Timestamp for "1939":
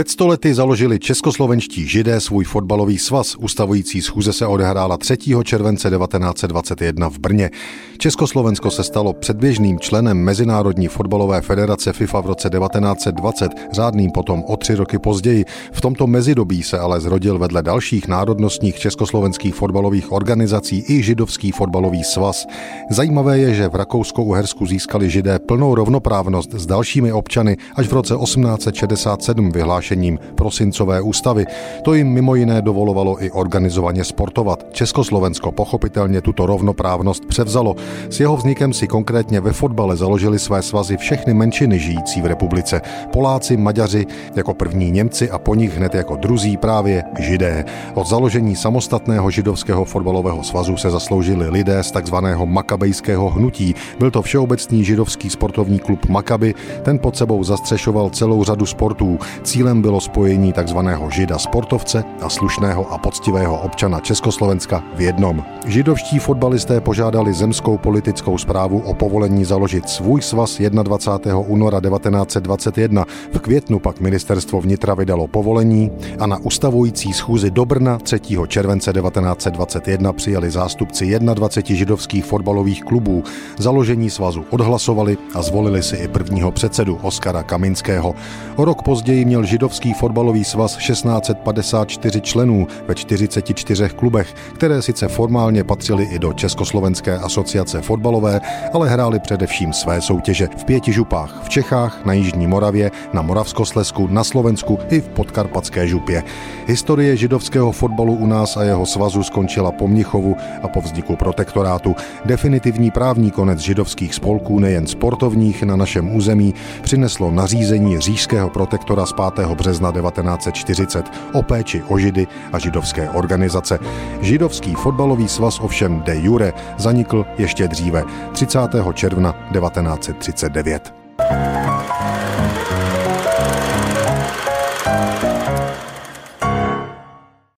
129.32-131.59